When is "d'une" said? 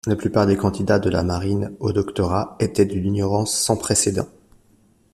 2.87-3.05